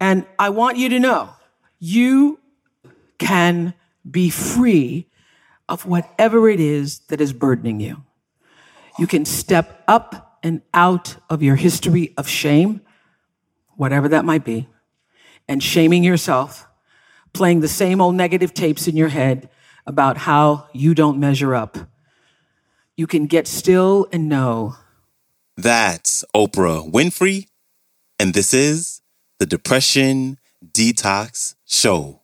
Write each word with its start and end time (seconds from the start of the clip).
And 0.00 0.26
I 0.38 0.48
want 0.48 0.78
you 0.78 0.88
to 0.88 0.98
know 0.98 1.30
you 1.78 2.40
can 3.18 3.74
be 4.10 4.30
free 4.30 5.06
of 5.68 5.86
whatever 5.86 6.48
it 6.48 6.58
is 6.58 7.00
that 7.08 7.20
is 7.20 7.32
burdening 7.32 7.80
you. 7.80 8.02
You 8.98 9.06
can 9.06 9.24
step 9.24 9.84
up 9.86 10.38
and 10.42 10.62
out 10.72 11.16
of 11.28 11.42
your 11.42 11.56
history 11.56 12.14
of 12.16 12.26
shame, 12.26 12.80
whatever 13.76 14.08
that 14.08 14.24
might 14.24 14.44
be, 14.44 14.68
and 15.46 15.62
shaming 15.62 16.02
yourself, 16.02 16.66
playing 17.32 17.60
the 17.60 17.68
same 17.68 18.00
old 18.00 18.14
negative 18.14 18.54
tapes 18.54 18.88
in 18.88 18.96
your 18.96 19.08
head 19.08 19.50
about 19.86 20.16
how 20.16 20.66
you 20.72 20.94
don't 20.94 21.20
measure 21.20 21.54
up. 21.54 21.76
You 22.96 23.06
can 23.06 23.26
get 23.26 23.46
still 23.46 24.08
and 24.12 24.28
know. 24.28 24.76
That's 25.56 26.24
Oprah 26.34 26.90
Winfrey, 26.90 27.48
and 28.18 28.34
this 28.34 28.52
is 28.54 28.99
the 29.40 29.46
Depression 29.46 30.38
Detox 30.62 31.54
Show. 31.64 32.20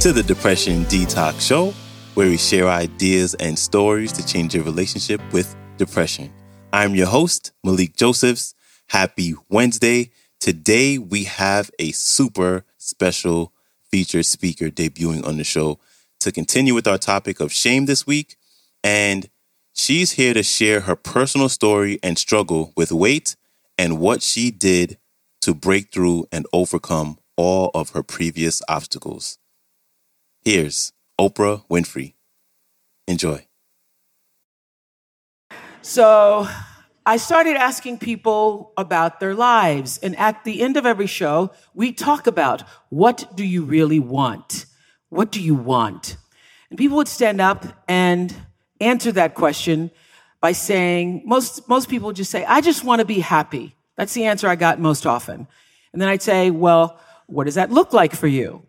to 0.00 0.12
the 0.12 0.24
Depression 0.24 0.84
Detox 0.86 1.40
Show, 1.42 1.72
where 2.14 2.28
we 2.28 2.36
share 2.36 2.68
ideas 2.68 3.34
and 3.34 3.58
stories 3.58 4.12
to 4.12 4.26
change 4.26 4.54
your 4.54 4.64
relationship 4.64 5.20
with 5.32 5.54
depression. 5.76 6.32
I'm 6.72 6.94
your 6.94 7.06
host, 7.06 7.52
Malikee 7.64 7.96
Josephs. 7.96 8.54
Happy 8.88 9.34
Wednesday. 9.48 10.10
Today, 10.40 10.98
we 10.98 11.24
have 11.24 11.70
a 11.78 11.92
super 11.92 12.64
special 12.78 13.52
featured 13.90 14.26
speaker 14.26 14.70
debuting 14.70 15.26
on 15.26 15.36
the 15.36 15.44
show 15.44 15.78
to 16.20 16.32
continue 16.32 16.74
with 16.74 16.86
our 16.86 16.98
topic 16.98 17.40
of 17.40 17.52
shame 17.52 17.86
this 17.86 18.06
week. 18.06 18.36
And 18.82 19.28
she's 19.72 20.12
here 20.12 20.34
to 20.34 20.42
share 20.42 20.80
her 20.80 20.96
personal 20.96 21.48
story 21.48 21.98
and 22.02 22.18
struggle 22.18 22.72
with 22.76 22.92
weight 22.92 23.36
and 23.78 23.98
what 23.98 24.22
she 24.22 24.50
did 24.50 24.98
to 25.42 25.54
break 25.54 25.92
through 25.92 26.26
and 26.30 26.46
overcome 26.52 27.18
all 27.36 27.70
of 27.74 27.90
her 27.90 28.02
previous 28.02 28.62
obstacles. 28.68 29.38
Here's 30.44 30.92
Oprah 31.20 31.62
Winfrey. 31.68 32.14
Enjoy. 33.06 33.46
So 35.82 36.48
I 37.04 37.18
started 37.18 37.56
asking 37.56 37.98
people 37.98 38.72
about 38.78 39.20
their 39.20 39.34
lives. 39.34 39.98
And 39.98 40.16
at 40.18 40.44
the 40.44 40.62
end 40.62 40.78
of 40.78 40.86
every 40.86 41.06
show, 41.06 41.52
we 41.74 41.92
talk 41.92 42.26
about 42.26 42.62
what 42.88 43.36
do 43.36 43.44
you 43.44 43.64
really 43.64 44.00
want? 44.00 44.64
What 45.10 45.30
do 45.30 45.42
you 45.42 45.54
want? 45.54 46.16
And 46.70 46.78
people 46.78 46.96
would 46.96 47.08
stand 47.08 47.40
up 47.40 47.66
and 47.86 48.34
answer 48.80 49.12
that 49.12 49.34
question 49.34 49.90
by 50.40 50.52
saying, 50.52 51.22
most, 51.26 51.68
most 51.68 51.90
people 51.90 52.12
just 52.12 52.30
say, 52.30 52.46
I 52.46 52.62
just 52.62 52.82
want 52.82 53.00
to 53.00 53.04
be 53.04 53.20
happy. 53.20 53.74
That's 53.96 54.14
the 54.14 54.24
answer 54.24 54.48
I 54.48 54.56
got 54.56 54.80
most 54.80 55.04
often. 55.04 55.46
And 55.92 56.00
then 56.00 56.08
I'd 56.08 56.22
say, 56.22 56.50
well, 56.50 56.98
what 57.26 57.44
does 57.44 57.56
that 57.56 57.70
look 57.70 57.92
like 57.92 58.14
for 58.14 58.26
you? 58.26 58.66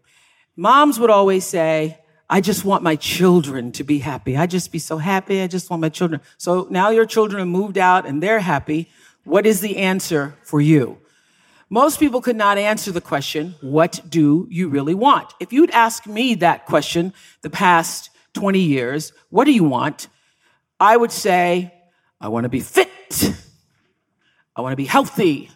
Moms 0.58 1.00
would 1.00 1.10
always 1.10 1.46
say, 1.46 2.01
I 2.34 2.40
just 2.40 2.64
want 2.64 2.82
my 2.82 2.96
children 2.96 3.74
to 3.74 3.84
be 3.84 4.00
happy. 4.00 4.38
I 4.38 4.48
just 4.48 4.72
be 4.72 4.80
so 4.80 4.98
happy. 4.98 5.42
I 5.42 5.48
just 5.48 5.70
want 5.70 5.82
my 5.82 5.90
children. 5.90 6.22
So 6.38 6.66
now 6.70 6.90
your 6.90 7.06
children 7.06 7.40
have 7.40 7.50
moved 7.50 7.78
out 7.78 8.06
and 8.06 8.24
they're 8.24 8.40
happy. 8.40 8.90
What 9.26 9.46
is 9.46 9.60
the 9.60 9.76
answer 9.76 10.36
for 10.44 10.62
you? 10.62 10.98
Most 11.70 12.00
people 12.00 12.22
could 12.22 12.38
not 12.38 12.58
answer 12.58 12.90
the 12.94 13.02
question, 13.02 13.56
what 13.60 14.00
do 14.08 14.48
you 14.50 14.70
really 14.70 14.94
want? 14.94 15.34
If 15.42 15.52
you'd 15.52 15.72
asked 15.72 16.08
me 16.08 16.36
that 16.36 16.66
question 16.66 17.14
the 17.42 17.50
past 17.50 18.10
20 18.34 18.60
years, 18.60 19.12
what 19.30 19.44
do 19.44 19.52
you 19.52 19.66
want? 19.66 20.08
I 20.80 20.96
would 20.96 21.12
say, 21.12 21.74
I 22.22 22.30
want 22.30 22.46
to 22.46 22.50
be 22.50 22.62
fit. 22.62 23.34
I 24.56 24.62
want 24.62 24.72
to 24.72 24.78
be 24.78 24.86
healthy. 24.86 25.50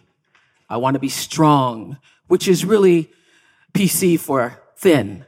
I 0.68 0.76
want 0.76 0.94
to 0.94 1.00
be 1.00 1.08
strong, 1.08 1.96
which 2.26 2.48
is 2.48 2.66
really 2.66 3.10
PC 3.72 4.20
for 4.20 4.62
thin. 4.76 5.24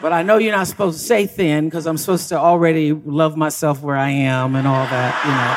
But 0.00 0.12
I 0.12 0.22
know 0.22 0.38
you're 0.38 0.54
not 0.54 0.66
supposed 0.66 0.98
to 1.00 1.04
say 1.04 1.26
thin 1.26 1.66
because 1.66 1.86
I'm 1.86 1.96
supposed 1.96 2.28
to 2.30 2.38
already 2.38 2.92
love 2.92 3.36
myself 3.36 3.82
where 3.82 3.96
I 3.96 4.10
am 4.10 4.56
and 4.56 4.66
all 4.66 4.84
that, 4.86 5.24
you 5.24 5.30
know. 5.30 5.56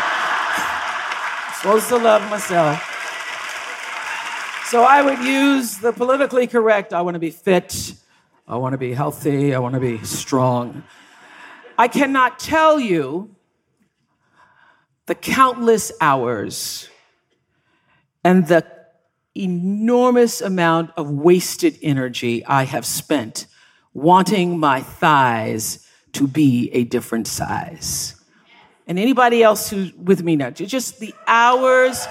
I'm 1.47 1.79
supposed 1.79 1.89
to 1.89 1.97
love 1.97 2.29
myself. 2.29 2.89
So 4.67 4.83
I 4.83 5.01
would 5.01 5.19
use 5.19 5.77
the 5.77 5.93
politically 5.93 6.47
correct 6.47 6.93
I 6.93 7.01
want 7.01 7.15
to 7.15 7.19
be 7.19 7.29
fit, 7.29 7.93
I 8.47 8.57
want 8.57 8.73
to 8.73 8.77
be 8.77 8.93
healthy, 8.93 9.53
I 9.53 9.59
want 9.59 9.75
to 9.75 9.79
be 9.79 10.03
strong. 10.03 10.83
I 11.77 11.87
cannot 11.87 12.39
tell 12.39 12.79
you 12.79 13.35
the 15.05 15.15
countless 15.15 15.91
hours 16.01 16.89
and 18.23 18.47
the 18.47 18.65
enormous 19.35 20.41
amount 20.41 20.91
of 20.97 21.09
wasted 21.09 21.77
energy 21.81 22.45
I 22.45 22.63
have 22.65 22.85
spent 22.85 23.47
wanting 23.93 24.59
my 24.59 24.81
thighs 24.81 25.87
to 26.13 26.27
be 26.27 26.69
a 26.73 26.83
different 26.83 27.27
size. 27.27 28.15
And 28.87 28.99
anybody 28.99 29.41
else 29.43 29.69
who's 29.69 29.93
with 29.93 30.23
me 30.23 30.35
now, 30.35 30.49
just 30.49 30.99
the 30.99 31.13
hours 31.25 32.07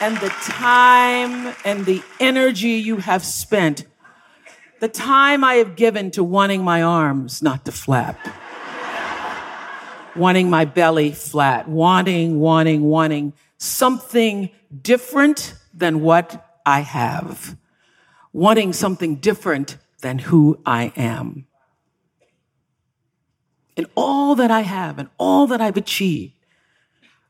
and 0.00 0.16
the 0.18 0.28
time 0.28 1.54
and 1.64 1.86
the 1.86 2.02
energy 2.20 2.70
you 2.70 2.98
have 2.98 3.24
spent, 3.24 3.86
the 4.80 4.88
time 4.88 5.44
I 5.44 5.54
have 5.54 5.76
given 5.76 6.10
to 6.12 6.24
wanting 6.24 6.62
my 6.62 6.82
arms 6.82 7.42
not 7.42 7.64
to 7.66 7.72
flap 7.72 8.18
wanting 10.18 10.50
my 10.50 10.64
belly 10.64 11.12
flat, 11.12 11.68
wanting, 11.68 12.40
wanting, 12.40 12.82
wanting 12.82 13.32
something 13.56 14.50
different 14.82 15.54
than 15.72 16.00
what 16.00 16.60
I 16.66 16.80
have, 16.80 17.56
wanting 18.32 18.72
something 18.72 19.16
different 19.16 19.78
than 20.00 20.18
who 20.18 20.60
I 20.64 20.92
am. 20.96 21.46
And 23.76 23.86
all 23.94 24.34
that 24.36 24.50
I 24.50 24.62
have 24.62 24.98
and 24.98 25.08
all 25.18 25.46
that 25.48 25.60
I've 25.60 25.76
achieved, 25.76 26.34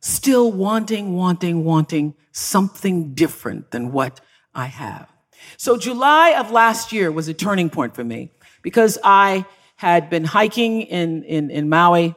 still 0.00 0.50
wanting, 0.50 1.14
wanting, 1.14 1.64
wanting 1.64 2.14
something 2.32 3.14
different 3.14 3.70
than 3.70 3.92
what 3.92 4.20
I 4.54 4.66
have. 4.66 5.12
So 5.56 5.76
July 5.76 6.34
of 6.38 6.50
last 6.50 6.92
year 6.92 7.12
was 7.12 7.28
a 7.28 7.34
turning 7.34 7.70
point 7.70 7.94
for 7.94 8.04
me 8.04 8.30
because 8.62 8.98
I 9.04 9.44
had 9.76 10.10
been 10.10 10.24
hiking 10.24 10.82
in, 10.82 11.22
in, 11.24 11.50
in 11.50 11.68
Maui 11.68 12.14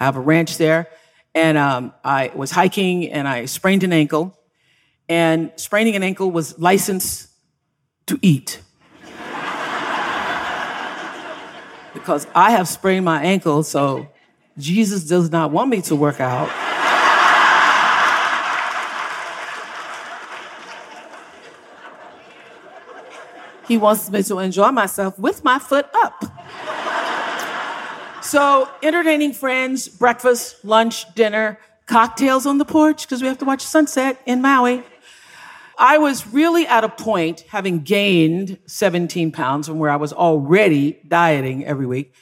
I 0.00 0.04
have 0.04 0.16
a 0.16 0.20
ranch 0.20 0.56
there. 0.56 0.88
And 1.34 1.58
um, 1.58 1.92
I 2.02 2.32
was 2.34 2.50
hiking 2.50 3.10
and 3.10 3.28
I 3.28 3.44
sprained 3.44 3.84
an 3.84 3.92
ankle. 3.92 4.36
And 5.08 5.52
spraining 5.56 5.94
an 5.94 6.02
ankle 6.02 6.30
was 6.30 6.58
license 6.58 7.28
to 8.06 8.18
eat. 8.22 8.62
Because 11.94 12.26
I 12.34 12.52
have 12.52 12.68
sprained 12.68 13.04
my 13.04 13.22
ankle, 13.22 13.62
so 13.62 14.08
Jesus 14.58 15.04
does 15.04 15.30
not 15.30 15.50
want 15.50 15.70
me 15.70 15.82
to 15.82 15.96
work 15.96 16.20
out. 16.20 16.50
he 23.70 23.78
wants 23.78 24.10
me 24.10 24.20
to 24.20 24.40
enjoy 24.40 24.72
myself 24.72 25.16
with 25.16 25.44
my 25.44 25.56
foot 25.60 25.86
up. 25.94 26.24
So, 28.20 28.68
entertaining 28.82 29.32
friends, 29.32 29.88
breakfast, 29.88 30.64
lunch, 30.64 31.14
dinner, 31.14 31.56
cocktails 31.86 32.46
on 32.46 32.58
the 32.58 32.64
porch 32.64 33.02
because 33.06 33.22
we 33.22 33.28
have 33.28 33.38
to 33.38 33.44
watch 33.44 33.62
sunset 33.62 34.20
in 34.26 34.42
Maui. 34.42 34.82
I 35.80 35.96
was 35.96 36.26
really 36.26 36.66
at 36.66 36.84
a 36.84 36.90
point, 36.90 37.40
having 37.48 37.80
gained 37.80 38.58
17 38.66 39.32
pounds 39.32 39.66
from 39.66 39.78
where 39.78 39.88
I 39.88 39.96
was 39.96 40.12
already 40.12 41.00
dieting 41.08 41.64
every 41.64 41.86
week. 41.86 42.12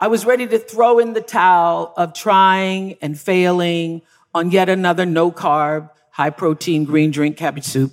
I 0.00 0.08
was 0.08 0.26
ready 0.26 0.48
to 0.48 0.58
throw 0.58 0.98
in 0.98 1.12
the 1.12 1.20
towel 1.20 1.94
of 1.96 2.12
trying 2.12 2.96
and 3.00 3.16
failing 3.16 4.02
on 4.34 4.50
yet 4.50 4.68
another 4.68 5.06
no 5.06 5.30
carb, 5.30 5.90
high 6.10 6.30
protein 6.30 6.84
green 6.84 7.12
drink 7.12 7.36
cabbage 7.36 7.62
soup. 7.66 7.92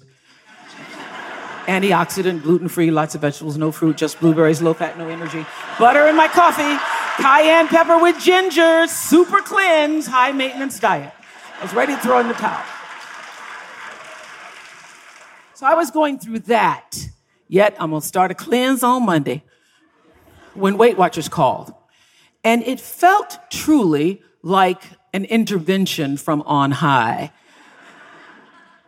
Antioxidant, 1.67 2.41
gluten 2.41 2.67
free, 2.67 2.89
lots 2.89 3.13
of 3.13 3.21
vegetables, 3.21 3.59
no 3.59 3.71
fruit, 3.71 3.97
just 3.97 4.19
blueberries, 4.19 4.59
low 4.59 4.73
fat, 4.73 4.97
no 4.97 5.07
energy. 5.07 5.45
Butter 5.77 6.07
in 6.07 6.15
my 6.15 6.29
coffee, 6.29 6.79
cayenne 7.21 7.67
pepper 7.67 7.99
with 7.99 8.19
ginger, 8.19 8.87
super 8.87 9.41
cleanse, 9.41 10.07
high 10.07 10.31
maintenance 10.31 10.79
diet. 10.79 11.13
I 11.59 11.61
was 11.61 11.75
ready 11.75 11.93
to 11.93 12.01
throw 12.01 12.17
in 12.17 12.27
the 12.27 12.33
towel. 12.33 12.65
So 15.61 15.67
I 15.67 15.75
was 15.75 15.91
going 15.91 16.17
through 16.17 16.39
that. 16.39 16.97
Yet 17.47 17.75
I'm 17.79 17.91
gonna 17.91 18.01
start 18.01 18.31
a 18.31 18.33
cleanse 18.33 18.81
on 18.81 19.05
Monday. 19.05 19.43
when 20.55 20.75
Weight 20.75 20.97
Watchers 20.97 21.29
called. 21.29 21.71
And 22.43 22.63
it 22.63 22.79
felt 22.79 23.37
truly 23.51 24.23
like 24.41 24.81
an 25.13 25.23
intervention 25.25 26.17
from 26.17 26.41
on 26.47 26.71
high 26.71 27.31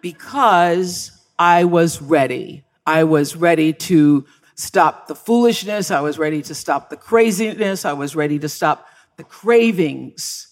because 0.01 1.11
I 1.37 1.65
was 1.65 2.01
ready. 2.01 2.63
I 2.87 3.03
was 3.03 3.35
ready 3.35 3.71
to 3.73 4.25
stop 4.55 5.05
the 5.05 5.13
foolishness. 5.13 5.91
I 5.91 6.01
was 6.01 6.17
ready 6.17 6.41
to 6.41 6.55
stop 6.55 6.89
the 6.89 6.97
craziness. 6.97 7.85
I 7.85 7.93
was 7.93 8.15
ready 8.15 8.39
to 8.39 8.49
stop 8.49 8.87
the 9.17 9.23
cravings. 9.23 10.47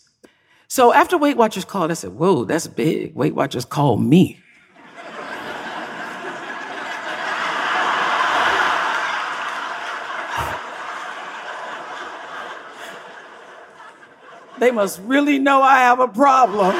So 0.68 0.94
after 0.94 1.18
Weight 1.18 1.35
Watchers 1.35 1.65
called, 1.65 1.89
I 1.89 1.95
said, 1.95 2.12
Whoa, 2.12 2.45
that's 2.45 2.68
big. 2.68 3.15
Weight 3.15 3.33
Watchers 3.33 3.65
called 3.65 4.03
me. 4.03 4.38
They 14.62 14.69
must 14.69 15.02
really 15.02 15.40
know 15.40 15.63
I 15.63 15.80
have 15.80 16.00
a 16.00 16.08
problem. 16.08 16.75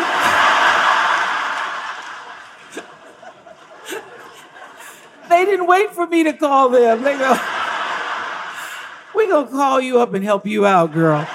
they 5.28 5.46
didn't 5.46 5.66
wait 5.66 5.90
for 5.90 6.06
me 6.06 6.24
to 6.26 6.34
call 6.34 6.70
them. 6.70 7.02
They 7.02 7.18
go, 7.18 7.40
we 9.16 9.28
gonna 9.28 9.50
call 9.50 9.82
you 9.82 10.00
up 10.00 10.14
and 10.14 10.24
help 10.24 10.46
you 10.46 10.64
out, 10.64 10.94
girl. 10.94 11.28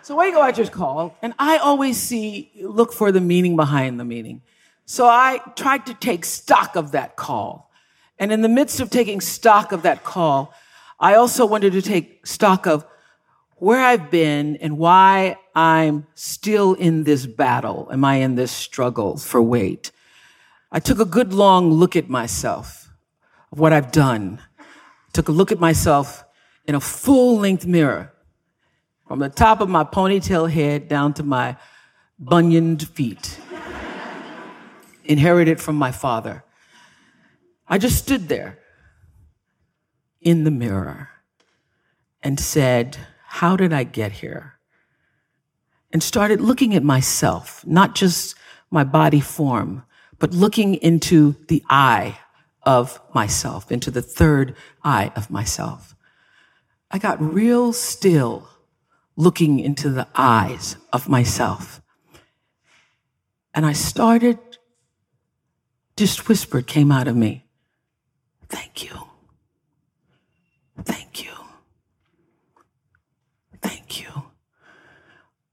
So 0.00 0.16
Weight 0.16 0.34
Watchers 0.34 0.70
call, 0.70 1.18
and 1.20 1.34
I 1.38 1.58
always 1.58 1.98
see, 1.98 2.50
look 2.62 2.94
for 2.94 3.12
the 3.12 3.20
meaning 3.20 3.56
behind 3.56 4.00
the 4.00 4.06
meaning. 4.06 4.40
So 4.86 5.06
I 5.06 5.42
tried 5.54 5.84
to 5.84 5.92
take 5.92 6.24
stock 6.24 6.76
of 6.76 6.92
that 6.92 7.16
call. 7.16 7.70
And 8.18 8.32
in 8.32 8.40
the 8.40 8.48
midst 8.48 8.80
of 8.80 8.88
taking 8.88 9.20
stock 9.20 9.72
of 9.72 9.82
that 9.82 10.02
call, 10.02 10.54
I 10.98 11.14
also 11.14 11.44
wanted 11.44 11.74
to 11.74 11.82
take 11.82 12.26
stock 12.26 12.66
of 12.66 12.86
where 13.56 13.82
I've 13.82 14.10
been 14.10 14.56
and 14.56 14.78
why 14.78 15.38
I'm 15.54 16.06
still 16.14 16.74
in 16.74 17.04
this 17.04 17.26
battle. 17.26 17.88
Am 17.90 18.04
I 18.04 18.16
in 18.16 18.34
this 18.34 18.52
struggle 18.52 19.16
for 19.16 19.40
weight? 19.40 19.92
I 20.70 20.78
took 20.78 20.98
a 20.98 21.04
good 21.04 21.32
long 21.32 21.70
look 21.70 21.96
at 21.96 22.08
myself, 22.08 22.90
of 23.50 23.58
what 23.58 23.72
I've 23.72 23.92
done. 23.92 24.40
Took 25.12 25.28
a 25.28 25.32
look 25.32 25.50
at 25.50 25.58
myself 25.58 26.24
in 26.66 26.74
a 26.74 26.80
full 26.80 27.38
length 27.38 27.66
mirror, 27.66 28.12
from 29.08 29.20
the 29.20 29.28
top 29.28 29.60
of 29.60 29.68
my 29.68 29.84
ponytail 29.84 30.50
head 30.50 30.88
down 30.88 31.14
to 31.14 31.22
my 31.22 31.56
bunioned 32.18 32.86
feet, 32.88 33.40
inherited 35.04 35.60
from 35.60 35.76
my 35.76 35.92
father. 35.92 36.44
I 37.68 37.78
just 37.78 37.96
stood 37.96 38.28
there 38.28 38.58
in 40.20 40.44
the 40.44 40.50
mirror 40.50 41.08
and 42.22 42.38
said, 42.38 42.98
how 43.36 43.54
did 43.54 43.70
I 43.70 43.84
get 43.84 44.12
here? 44.12 44.54
And 45.92 46.02
started 46.02 46.40
looking 46.40 46.74
at 46.74 46.82
myself, 46.82 47.64
not 47.66 47.94
just 47.94 48.34
my 48.70 48.82
body 48.82 49.20
form, 49.20 49.82
but 50.18 50.32
looking 50.32 50.74
into 50.76 51.36
the 51.48 51.62
eye 51.68 52.18
of 52.62 52.98
myself, 53.14 53.70
into 53.70 53.90
the 53.90 54.00
third 54.00 54.56
eye 54.82 55.12
of 55.14 55.30
myself. 55.30 55.94
I 56.90 56.98
got 56.98 57.20
real 57.20 57.74
still 57.74 58.48
looking 59.16 59.60
into 59.60 59.90
the 59.90 60.08
eyes 60.14 60.76
of 60.90 61.06
myself. 61.06 61.82
And 63.52 63.66
I 63.66 63.74
started, 63.74 64.38
just 65.94 66.26
whispered 66.28 66.66
came 66.66 66.90
out 66.90 67.06
of 67.06 67.16
me, 67.16 67.44
thank 68.48 68.82
you. 68.82 68.96
Thank 70.82 71.24
you. 71.24 71.32
Thank 73.62 74.00
you. 74.00 74.22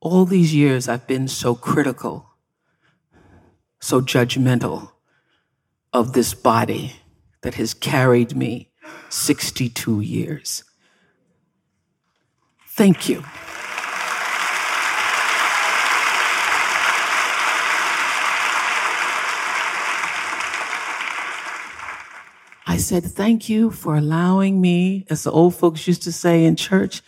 All 0.04 0.26
these 0.26 0.54
years 0.54 0.90
I've 0.90 1.08
been 1.08 1.30
so 1.30 1.56
critical, 1.56 2.32
so 3.80 4.02
judgmental 4.02 4.92
of 5.94 6.12
this 6.12 6.34
body 6.34 6.98
that 7.42 7.54
has 7.54 7.74
carried 7.74 8.36
me 8.36 8.70
62 9.08 10.02
years. 10.02 10.66
Thank 12.68 13.08
you. 13.08 13.24
I 22.68 22.76
said, 22.76 23.06
Thank 23.06 23.48
you 23.48 23.72
for 23.72 23.96
allowing 23.96 24.60
me, 24.60 25.06
as 25.10 25.24
the 25.24 25.32
old 25.32 25.56
folks 25.56 25.88
used 25.88 26.04
to 26.04 26.12
say 26.12 26.44
in 26.44 26.58
church, 26.58 27.02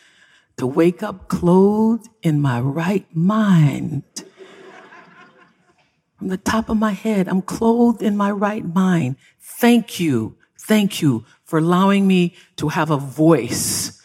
to 0.58 0.66
wake 0.66 1.04
up 1.04 1.28
clothed 1.28 2.08
in 2.22 2.42
my 2.42 2.60
right 2.60 3.06
mind. 3.16 4.04
From 6.18 6.30
the 6.30 6.38
top 6.38 6.70
of 6.70 6.78
my 6.78 6.92
head, 6.92 7.28
I'm 7.28 7.42
clothed 7.42 8.02
in 8.02 8.16
my 8.16 8.32
right 8.32 8.66
mind. 8.66 9.18
Thank 9.40 10.00
you. 10.00 10.38
Thank 10.58 11.02
you 11.02 11.26
for 11.44 11.60
allowing 11.60 12.08
me 12.08 12.36
to 12.56 12.70
have 12.70 12.90
a 12.90 12.98
voice 12.98 14.02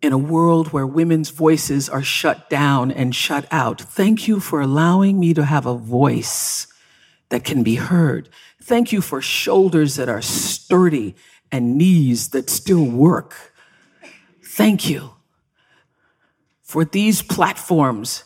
in 0.00 0.12
a 0.12 0.18
world 0.18 0.72
where 0.72 0.86
women's 0.86 1.30
voices 1.30 1.88
are 1.88 2.02
shut 2.02 2.48
down 2.48 2.90
and 2.90 3.14
shut 3.14 3.46
out. 3.50 3.80
Thank 3.80 4.26
you 4.26 4.40
for 4.40 4.60
allowing 4.60 5.20
me 5.20 5.34
to 5.34 5.44
have 5.44 5.66
a 5.66 5.76
voice 5.76 6.66
that 7.28 7.44
can 7.44 7.62
be 7.62 7.74
heard. 7.74 8.28
Thank 8.62 8.92
you 8.92 9.00
for 9.00 9.20
shoulders 9.20 9.96
that 9.96 10.08
are 10.08 10.22
sturdy 10.22 11.14
and 11.52 11.76
knees 11.76 12.28
that 12.28 12.48
still 12.48 12.84
work. 12.84 13.49
Thank 14.50 14.90
you 14.90 15.12
for 16.64 16.84
these 16.84 17.22
platforms 17.22 18.24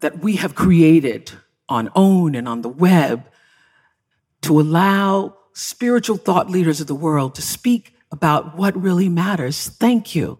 that 0.00 0.18
we 0.18 0.36
have 0.36 0.54
created 0.54 1.32
on 1.70 1.88
OWN 1.96 2.34
and 2.34 2.46
on 2.46 2.60
the 2.60 2.68
web 2.68 3.24
to 4.42 4.60
allow 4.60 5.38
spiritual 5.54 6.18
thought 6.18 6.50
leaders 6.50 6.82
of 6.82 6.86
the 6.86 6.94
world 6.94 7.34
to 7.36 7.42
speak 7.42 7.94
about 8.12 8.58
what 8.58 8.80
really 8.80 9.08
matters. 9.08 9.70
Thank 9.70 10.14
you. 10.14 10.38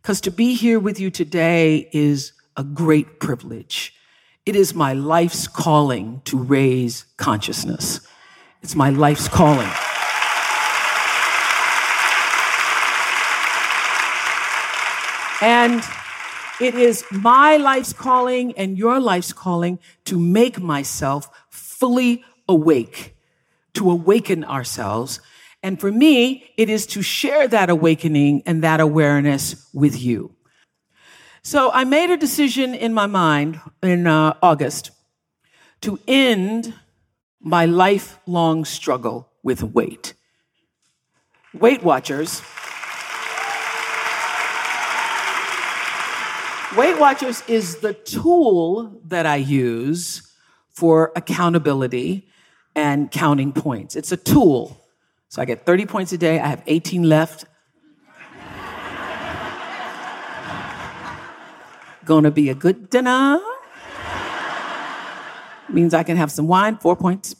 Because 0.00 0.22
to 0.22 0.30
be 0.30 0.54
here 0.54 0.80
with 0.80 0.98
you 0.98 1.10
today 1.10 1.90
is 1.92 2.32
a 2.56 2.64
great 2.64 3.20
privilege. 3.20 3.94
It 4.46 4.56
is 4.56 4.74
my 4.74 4.94
life's 4.94 5.46
calling 5.48 6.22
to 6.24 6.38
raise 6.38 7.04
consciousness. 7.18 8.00
It's 8.62 8.74
my 8.74 8.88
life's 8.88 9.28
calling. 9.28 9.70
And 15.40 15.82
it 16.60 16.74
is 16.74 17.04
my 17.10 17.56
life's 17.56 17.94
calling 17.94 18.52
and 18.58 18.76
your 18.76 19.00
life's 19.00 19.32
calling 19.32 19.78
to 20.04 20.18
make 20.18 20.60
myself 20.60 21.30
fully 21.48 22.22
awake, 22.48 23.16
to 23.74 23.90
awaken 23.90 24.44
ourselves. 24.44 25.20
And 25.62 25.80
for 25.80 25.90
me, 25.90 26.50
it 26.56 26.68
is 26.68 26.86
to 26.88 27.02
share 27.02 27.48
that 27.48 27.70
awakening 27.70 28.42
and 28.44 28.62
that 28.62 28.80
awareness 28.80 29.70
with 29.72 30.00
you. 30.00 30.34
So 31.42 31.70
I 31.72 31.84
made 31.84 32.10
a 32.10 32.18
decision 32.18 32.74
in 32.74 32.92
my 32.92 33.06
mind 33.06 33.60
in 33.82 34.06
uh, 34.06 34.34
August 34.42 34.90
to 35.80 35.98
end 36.06 36.74
my 37.40 37.64
lifelong 37.64 38.66
struggle 38.66 39.30
with 39.42 39.62
weight. 39.62 40.12
Weight 41.54 41.82
Watchers 41.82 42.42
Weight 46.76 47.00
Watchers 47.00 47.42
is 47.48 47.78
the 47.78 47.94
tool 47.94 49.00
that 49.06 49.26
I 49.26 49.34
use 49.36 50.32
for 50.70 51.10
accountability 51.16 52.28
and 52.76 53.10
counting 53.10 53.52
points. 53.52 53.96
It's 53.96 54.12
a 54.12 54.16
tool. 54.16 54.80
So 55.30 55.42
I 55.42 55.46
get 55.46 55.66
30 55.66 55.86
points 55.86 56.12
a 56.12 56.18
day. 56.18 56.38
I 56.38 56.46
have 56.46 56.62
18 56.68 57.02
left. 57.02 57.46
Gonna 62.04 62.30
be 62.30 62.50
a 62.50 62.54
good 62.54 62.88
dinner. 62.88 63.40
Means 65.68 65.92
I 65.92 66.04
can 66.04 66.16
have 66.16 66.30
some 66.30 66.46
wine, 66.46 66.76
four 66.76 66.94
points. 66.94 67.34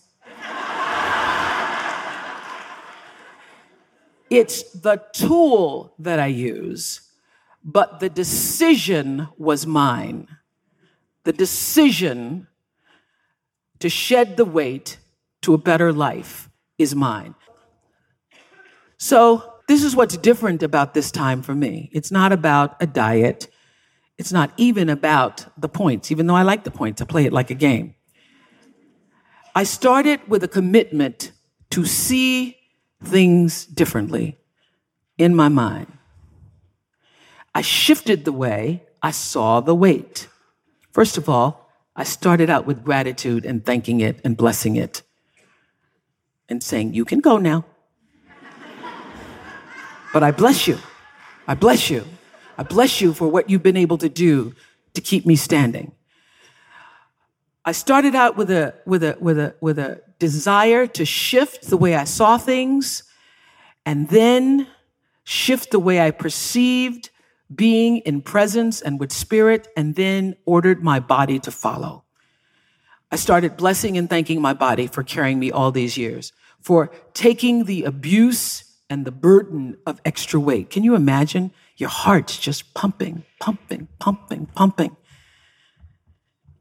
It's 4.29 4.73
the 4.73 5.01
tool 5.13 5.95
that 6.01 6.19
I 6.19 6.27
use 6.27 7.10
but 7.65 8.01
the 8.01 8.09
decision 8.09 9.29
was 9.37 9.67
mine. 9.67 10.29
The 11.25 11.33
decision 11.33 12.47
to 13.79 13.89
shed 13.89 14.37
the 14.37 14.45
weight 14.45 14.99
to 15.43 15.55
a 15.55 15.59
better 15.59 15.93
life 15.93 16.49
is 16.79 16.95
mine. 16.95 17.35
So, 18.99 19.55
this 19.69 19.85
is 19.85 19.95
what's 19.95 20.17
different 20.17 20.63
about 20.63 20.95
this 20.95 21.13
time 21.13 21.43
for 21.43 21.55
me. 21.55 21.91
It's 21.93 22.11
not 22.11 22.33
about 22.33 22.77
a 22.83 22.87
diet. 22.87 23.49
It's 24.19 24.33
not 24.33 24.53
even 24.57 24.89
about 24.89 25.47
the 25.59 25.69
points, 25.69 26.11
even 26.11 26.27
though 26.27 26.35
I 26.35 26.43
like 26.43 26.65
the 26.65 26.71
points. 26.71 27.01
I 27.01 27.05
play 27.05 27.25
it 27.25 27.33
like 27.33 27.51
a 27.51 27.55
game. 27.55 27.95
I 29.55 29.63
started 29.63 30.21
with 30.29 30.43
a 30.43 30.49
commitment 30.49 31.33
to 31.71 31.85
see 31.85 32.59
things 33.03 33.65
differently 33.65 34.39
in 35.17 35.35
my 35.35 35.49
mind. 35.49 35.87
I 37.55 37.63
shifted 37.63 38.25
the 38.25 38.33
way 38.33 38.85
I 39.03 39.11
saw 39.11 39.61
the 39.61 39.75
weight. 39.75 40.29
First 40.93 41.17
of 41.17 41.29
all, 41.29 41.71
I 41.97 42.05
started 42.05 42.49
out 42.49 42.67
with 42.67 42.85
gratitude 42.85 43.45
and 43.45 43.65
thanking 43.65 44.01
it 44.01 44.21
and 44.25 44.37
blessing 44.37 44.77
it 44.77 45.03
and 46.49 46.63
saying, 46.63 46.95
You 46.95 47.05
can 47.05 47.21
go 47.21 47.39
now. 47.39 47.65
but 50.13 50.23
I 50.23 50.31
bless 50.31 50.69
you. 50.69 50.79
I 51.47 51.55
bless 51.55 51.91
you. 51.91 52.05
I 52.57 52.63
bless 52.63 53.01
you 53.01 53.13
for 53.13 53.29
what 53.29 53.49
you've 53.49 53.63
been 53.63 53.77
able 53.77 53.99
to 53.99 54.09
do 54.09 54.55
to 54.95 55.01
keep 55.01 55.27
me 55.27 55.37
standing. 55.37 55.93
I 57.65 57.73
started 57.73 58.15
out 58.15 58.37
with 58.37 58.51
a, 58.51 58.75
with 58.87 59.03
a, 59.05 59.17
with 59.21 59.39
a, 59.39 59.55
with 59.61 59.79
a 59.79 60.03
desire 60.19 60.87
to 60.87 61.05
shift 61.05 61.69
the 61.69 61.77
way 61.77 61.95
I 61.95 62.05
saw 62.05 62.39
things 62.39 63.03
and 63.85 64.09
then 64.09 64.67
shift 65.25 65.71
the 65.71 65.79
way 65.79 66.01
I 66.01 66.11
perceived 66.11 67.10
being 67.55 67.99
in 67.99 68.23
presence 68.23 68.81
and 68.81 69.01
with 69.01 69.13
spirit, 69.13 69.69
and 69.77 69.95
then 69.97 70.37
ordered 70.45 70.83
my 70.83 71.01
body 71.01 71.39
to 71.41 71.51
follow. 71.51 72.05
I 73.11 73.17
started 73.17 73.57
blessing 73.57 73.99
and 73.99 74.09
thanking 74.09 74.41
my 74.41 74.53
body 74.53 74.87
for 74.87 75.03
carrying 75.03 75.39
me 75.39 75.51
all 75.51 75.73
these 75.73 75.97
years, 75.97 76.33
for 76.61 76.93
taking 77.13 77.65
the 77.65 77.85
abuse 77.85 78.65
and 78.89 79.05
the 79.05 79.13
burden 79.13 79.77
of 79.87 80.01
extra 80.05 80.39
weight. 80.39 80.71
Can 80.71 80.85
you 80.85 80.95
imagine? 80.95 81.53
Your 81.77 81.89
heart's 81.89 82.39
just 82.39 82.75
pumping, 82.75 83.25
pumping, 83.41 83.89
pumping, 83.99 84.47
pumping, 84.47 84.97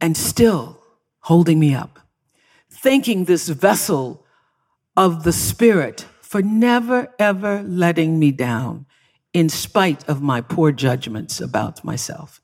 and 0.02 0.16
still 0.16 0.82
holding 1.22 1.60
me 1.60 1.74
up. 1.76 2.00
Thanking 2.72 3.26
this 3.26 3.50
vessel 3.50 4.26
of 4.96 5.24
the 5.24 5.34
Spirit 5.34 6.06
for 6.22 6.42
never, 6.42 7.14
ever 7.20 7.64
letting 7.64 8.18
me 8.20 8.32
down 8.32 8.86
in 9.34 9.50
spite 9.50 10.08
of 10.10 10.22
my 10.22 10.42
poor 10.42 10.72
judgments 10.72 11.40
about 11.40 11.84
myself, 11.84 12.42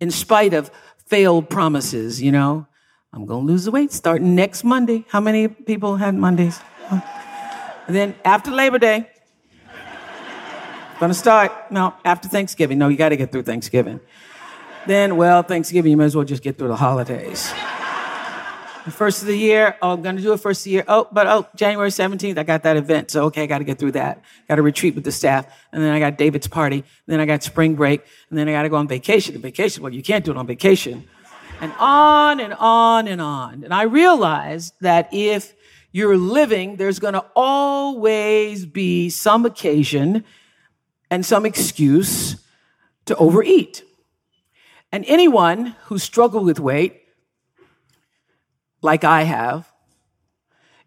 in 0.00 0.10
spite 0.10 0.54
of 0.54 0.70
failed 1.06 1.48
promises, 1.48 2.20
you 2.22 2.32
know. 2.32 2.66
I'm 3.12 3.24
going 3.24 3.46
to 3.46 3.52
lose 3.52 3.64
the 3.64 3.70
weight 3.70 3.92
starting 3.92 4.34
next 4.34 4.64
Monday. 4.64 5.04
How 5.08 5.20
many 5.20 5.48
people 5.48 5.96
had 5.96 6.14
Mondays? 6.14 6.60
Then 7.88 8.14
after 8.24 8.50
Labor 8.50 8.78
Day, 8.78 9.08
going 10.98 11.10
to 11.10 11.14
start. 11.14 11.52
No, 11.70 11.94
after 12.04 12.28
Thanksgiving. 12.28 12.78
No, 12.78 12.88
you 12.88 12.96
got 12.96 13.10
to 13.10 13.16
get 13.16 13.32
through 13.32 13.44
Thanksgiving. 13.44 14.00
Then, 14.86 15.16
well, 15.16 15.42
Thanksgiving, 15.42 15.90
you 15.90 15.96
might 15.96 16.04
as 16.04 16.16
well 16.16 16.24
just 16.24 16.42
get 16.42 16.58
through 16.58 16.68
the 16.68 16.76
holidays. 16.76 17.52
The 18.86 18.92
first 18.92 19.20
of 19.20 19.26
the 19.26 19.36
year, 19.36 19.76
oh, 19.82 19.94
I'm 19.94 20.02
going 20.02 20.14
to 20.14 20.22
do 20.22 20.32
it 20.32 20.38
first 20.38 20.60
of 20.60 20.64
the 20.66 20.70
year. 20.70 20.84
Oh, 20.86 21.08
but 21.10 21.26
oh, 21.26 21.48
January 21.56 21.90
17th, 21.90 22.38
I 22.38 22.44
got 22.44 22.62
that 22.62 22.76
event. 22.76 23.10
So, 23.10 23.24
okay, 23.24 23.42
I 23.42 23.46
got 23.46 23.58
to 23.58 23.64
get 23.64 23.80
through 23.80 23.92
that. 23.92 24.22
Got 24.46 24.54
to 24.54 24.62
retreat 24.62 24.94
with 24.94 25.02
the 25.02 25.10
staff. 25.10 25.44
And 25.72 25.82
then 25.82 25.92
I 25.92 25.98
got 25.98 26.16
David's 26.16 26.46
party. 26.46 26.84
Then 27.06 27.18
I 27.18 27.26
got 27.26 27.42
spring 27.42 27.74
break. 27.74 28.04
And 28.30 28.38
then 28.38 28.48
I 28.48 28.52
got 28.52 28.62
to 28.62 28.68
go 28.68 28.76
on 28.76 28.86
vacation. 28.86 29.34
And 29.34 29.42
vacation, 29.42 29.82
well, 29.82 29.92
you 29.92 30.04
can't 30.04 30.24
do 30.24 30.30
it 30.30 30.36
on 30.36 30.46
vacation. 30.46 31.08
And 31.60 31.72
on 31.80 32.38
and 32.38 32.54
on 32.54 33.08
and 33.08 33.20
on. 33.20 33.64
And 33.64 33.74
I 33.74 33.82
realized 33.82 34.74
that 34.82 35.08
if 35.10 35.52
you're 35.90 36.16
living, 36.16 36.76
there's 36.76 37.00
going 37.00 37.14
to 37.14 37.24
always 37.34 38.66
be 38.66 39.10
some 39.10 39.44
occasion 39.44 40.22
and 41.10 41.26
some 41.26 41.44
excuse 41.44 42.36
to 43.06 43.16
overeat. 43.16 43.82
And 44.92 45.04
anyone 45.08 45.74
who 45.86 45.98
struggled 45.98 46.44
with 46.44 46.60
weight 46.60 47.02
like 48.86 49.04
I 49.04 49.24
have, 49.24 49.70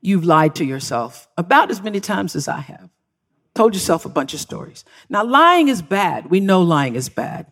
you've 0.01 0.23
lied 0.23 0.55
to 0.55 0.65
yourself 0.65 1.27
about 1.37 1.69
as 1.69 1.83
many 1.83 1.99
times 1.99 2.35
as 2.35 2.47
I 2.47 2.61
have. 2.61 2.89
Told 3.53 3.75
yourself 3.75 4.05
a 4.05 4.09
bunch 4.09 4.33
of 4.33 4.39
stories. 4.39 4.85
Now, 5.09 5.23
lying 5.23 5.67
is 5.67 5.81
bad. 5.83 6.31
We 6.31 6.39
know 6.39 6.61
lying 6.63 6.95
is 6.95 7.09
bad. 7.09 7.45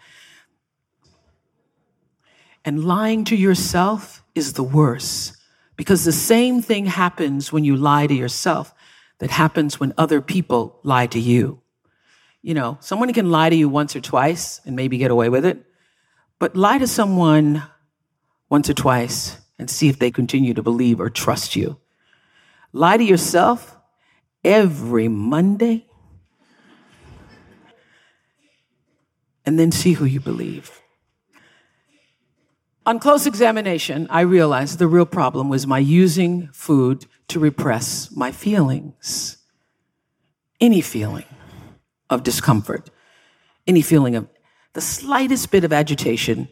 And 2.65 2.85
lying 2.85 3.25
to 3.25 3.35
yourself 3.35 4.23
is 4.33 4.53
the 4.53 4.63
worst 4.63 5.37
because 5.75 6.05
the 6.05 6.11
same 6.11 6.61
thing 6.61 6.85
happens 6.85 7.51
when 7.51 7.63
you 7.63 7.75
lie 7.75 8.07
to 8.07 8.13
yourself 8.13 8.73
that 9.19 9.31
happens 9.31 9.79
when 9.79 9.93
other 9.97 10.21
people 10.21 10.79
lie 10.83 11.07
to 11.07 11.19
you. 11.19 11.61
You 12.41 12.53
know, 12.53 12.77
someone 12.79 13.11
can 13.13 13.31
lie 13.31 13.49
to 13.49 13.55
you 13.55 13.67
once 13.67 13.95
or 13.95 14.01
twice 14.01 14.61
and 14.65 14.75
maybe 14.75 14.97
get 14.97 15.11
away 15.11 15.27
with 15.27 15.43
it, 15.45 15.65
but 16.39 16.55
lie 16.55 16.77
to 16.77 16.87
someone 16.87 17.63
once 18.49 18.69
or 18.69 18.73
twice 18.73 19.37
and 19.59 19.69
see 19.69 19.89
if 19.89 19.99
they 19.99 20.11
continue 20.11 20.53
to 20.53 20.63
believe 20.63 20.99
or 20.99 21.09
trust 21.09 21.55
you. 21.55 21.77
Lie 22.73 22.97
to 22.97 23.03
yourself 23.03 23.77
every 24.43 25.07
Monday 25.07 25.87
and 29.45 29.57
then 29.57 29.71
see 29.71 29.93
who 29.93 30.05
you 30.05 30.19
believe. 30.19 30.81
On 32.85 32.99
close 32.99 33.25
examination, 33.25 34.07
I 34.09 34.21
realized 34.21 34.79
the 34.79 34.87
real 34.87 35.05
problem 35.05 35.49
was 35.49 35.67
my 35.67 35.79
using 35.79 36.47
food 36.53 37.05
to 37.27 37.39
repress 37.39 38.09
my 38.15 38.31
feelings. 38.31 39.37
Any 40.61 40.81
feeling 40.81 41.25
of 42.09 42.23
discomfort, 42.23 42.89
any 43.65 43.81
feeling 43.81 44.15
of 44.15 44.29
the 44.73 44.81
slightest 44.81 45.51
bit 45.51 45.63
of 45.63 45.73
agitation 45.73 46.47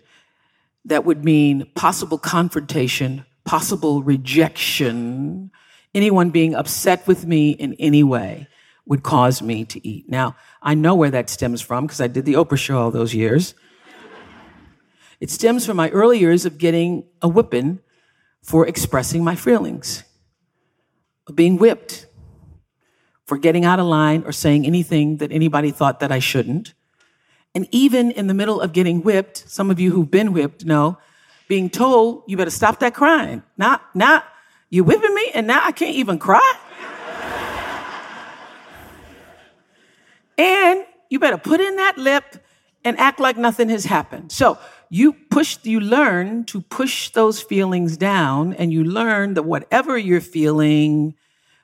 that 0.86 1.06
would 1.06 1.26
mean 1.26 1.66
possible 1.76 2.18
confrontation, 2.18 3.26
possible 3.44 4.04
rejection, 4.04 5.52
anyone 5.94 6.30
being 6.30 6.56
upset 6.56 7.06
with 7.08 7.26
me 7.26 7.52
in 7.52 7.76
any 7.80 8.04
way 8.04 8.48
would 8.86 9.02
cause 9.02 9.42
me 9.42 9.66
to 9.66 9.88
eat. 9.88 10.08
Now, 10.10 10.36
I 10.62 10.76
know 10.76 10.94
where 10.96 11.10
that 11.10 11.30
stems 11.30 11.62
from 11.62 11.86
because 11.86 12.02
I 12.02 12.08
did 12.08 12.26
the 12.26 12.34
Oprah 12.34 12.58
show 12.58 12.78
all 12.78 12.92
those 12.92 13.16
years. 13.16 13.56
It 15.20 15.32
stems 15.32 15.66
from 15.66 15.78
my 15.78 15.90
early 15.90 16.20
years 16.20 16.46
of 16.46 16.58
getting 16.58 17.06
a 17.22 17.28
whipping 17.28 17.80
for 18.44 18.68
expressing 18.68 19.24
my 19.24 19.36
feelings, 19.36 20.04
of 21.28 21.36
being 21.36 21.58
whipped 21.58 22.06
for 23.26 23.38
getting 23.38 23.66
out 23.66 23.80
of 23.80 23.88
line 23.88 24.24
or 24.26 24.32
saying 24.32 24.66
anything 24.68 25.18
that 25.18 25.32
anybody 25.32 25.72
thought 25.72 26.00
that 26.00 26.12
I 26.12 26.20
shouldn't. 26.20 26.76
And 27.56 27.70
even 27.72 28.12
in 28.12 28.28
the 28.28 28.34
middle 28.34 28.60
of 28.60 28.74
getting 28.74 29.02
whipped, 29.02 29.50
some 29.50 29.72
of 29.72 29.80
you 29.80 29.92
who've 29.92 30.12
been 30.12 30.34
whipped 30.34 30.66
know, 30.66 30.98
being 31.48 31.70
told, 31.70 32.24
you 32.28 32.36
better 32.36 32.52
stop 32.52 32.80
that 32.80 32.94
crying. 32.94 33.42
Not, 33.58 33.82
not, 33.96 34.26
you 34.70 34.84
whipping 34.84 35.16
me 35.16 35.32
and 35.34 35.48
now 35.48 35.62
I 35.64 35.72
can't 35.72 35.96
even 35.96 36.20
cry? 36.20 36.54
and 40.38 40.86
you 41.10 41.20
better 41.20 41.38
put 41.38 41.62
in 41.62 41.78
that 41.78 41.98
lip 41.98 42.44
and 42.84 43.00
act 43.00 43.22
like 43.22 43.38
nothing 43.38 43.70
has 43.70 43.86
happened. 43.86 44.34
So 44.34 44.58
you 44.90 45.14
push, 45.14 45.58
you 45.64 45.80
learn 45.80 46.44
to 46.46 46.62
push 46.62 47.10
those 47.12 47.42
feelings 47.42 47.96
down 47.96 48.54
and 48.54 48.74
you 48.74 48.84
learn 48.84 49.36
that 49.36 49.44
whatever 49.44 49.98
you're 49.98 50.20
feeling, 50.20 51.16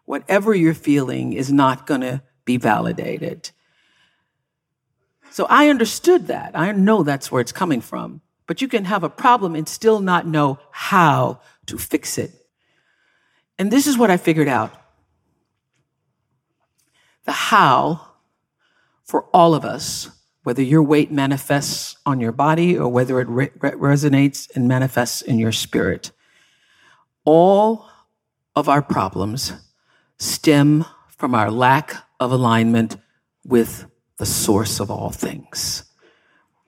whatever 0.06 0.56
you're 0.56 0.74
feeling 0.74 1.34
is 1.34 1.52
not 1.52 1.86
going 1.86 2.02
to 2.02 2.22
be 2.46 2.56
validated. 2.56 3.52
So 5.32 5.48
I 5.50 5.70
understood 5.70 6.28
that. 6.28 6.52
I 6.56 6.72
know 6.74 7.04
that's 7.04 7.32
where 7.32 7.42
it's 7.42 7.54
coming 7.54 7.82
from. 7.82 8.22
But 8.48 8.62
you 8.62 8.68
can 8.68 8.86
have 8.86 9.04
a 9.04 9.10
problem 9.10 9.56
and 9.56 9.68
still 9.68 10.02
not 10.02 10.28
know 10.28 10.60
how 10.72 11.40
to 11.68 11.78
fix 11.78 12.18
it. 12.18 12.32
And 13.58 13.72
this 13.72 13.88
is 13.88 13.98
what 13.98 14.12
I 14.12 14.18
figured 14.18 14.50
out. 14.50 14.74
The 17.24 17.32
how 17.32 18.08
for 19.06 19.26
all 19.34 19.54
of 19.54 19.64
us, 19.64 20.10
whether 20.44 20.62
your 20.62 20.84
weight 20.84 21.12
manifests 21.12 21.96
on 22.06 22.20
your 22.20 22.32
body 22.32 22.78
or 22.78 22.90
whether 22.90 23.22
it 23.22 23.30
re- 23.30 23.50
resonates 23.50 24.54
and 24.56 24.68
manifests 24.68 25.22
in 25.22 25.38
your 25.38 25.52
spirit, 25.52 26.12
all 27.24 27.88
of 28.56 28.68
our 28.68 28.82
problems 28.82 29.54
stem 30.18 30.86
from 31.08 31.36
our 31.36 31.52
lack 31.52 32.04
of 32.20 32.32
alignment 32.32 32.98
with 33.46 33.86
the 34.22 34.26
source 34.28 34.80
of 34.80 34.92
all 34.92 35.10
things. 35.10 35.84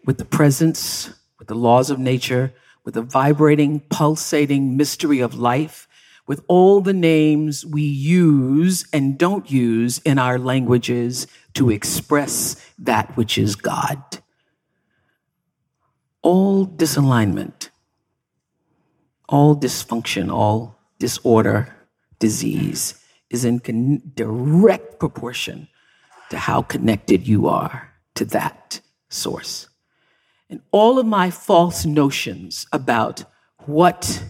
With 0.08 0.18
the 0.18 0.26
presence, 0.26 1.14
with 1.38 1.48
the 1.48 1.54
laws 1.54 1.92
of 1.92 2.00
nature, 2.00 2.52
with 2.84 2.96
the 2.96 3.04
vibrating, 3.04 3.82
pulsating 3.92 4.76
mystery 4.76 5.20
of 5.20 5.36
life, 5.36 5.88
with 6.26 6.44
all 6.48 6.82
the 6.82 6.94
names 6.94 7.64
we 7.64 7.84
use 7.84 8.88
and 8.92 9.20
don't 9.20 9.52
use 9.52 10.00
in 10.00 10.18
our 10.18 10.40
languages 10.40 11.28
to 11.54 11.70
express 11.70 12.56
that 12.80 13.16
which 13.16 13.38
is 13.38 13.56
God. 13.56 14.02
All 16.24 16.66
disalignment, 16.66 17.70
all 19.30 19.56
dysfunction, 19.56 20.34
all 20.34 20.80
disorder, 20.98 21.72
disease 22.18 22.96
is 23.30 23.46
in 23.46 23.60
direct 24.16 25.00
proportion 25.00 25.68
to 26.34 26.40
how 26.40 26.62
connected 26.62 27.28
you 27.28 27.48
are 27.48 27.94
to 28.16 28.25
that 28.25 28.82
source. 29.10 29.70
And 30.50 30.62
all 30.72 31.00
of 31.00 31.06
my 31.06 31.32
false 31.32 31.86
notions 31.86 32.68
about 32.72 33.24
what 33.66 34.24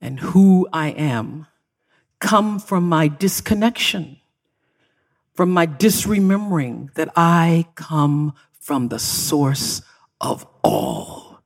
and 0.00 0.20
who 0.20 0.68
I 0.72 0.88
am 0.90 1.46
come 2.20 2.58
from 2.58 2.88
my 2.88 3.08
disconnection 3.08 4.18
from 5.34 5.50
my 5.50 5.66
disremembering 5.66 6.94
that 6.94 7.12
I 7.16 7.66
come 7.74 8.34
from 8.60 8.88
the 8.88 8.98
source 8.98 9.82
of 10.20 10.46
all. 10.62 11.40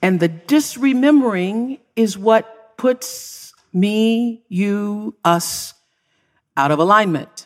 And 0.00 0.20
the 0.20 0.28
disremembering 0.28 1.80
is 1.96 2.16
what 2.16 2.76
puts 2.78 3.52
me, 3.72 4.44
you, 4.48 5.16
us 5.24 5.74
out 6.56 6.70
of 6.70 6.78
alignment. 6.78 7.45